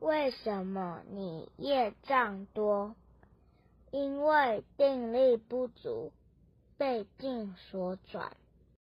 [0.00, 2.94] 为什么你业障多？
[3.90, 6.10] 因为定力不足
[6.78, 8.36] 被境所转。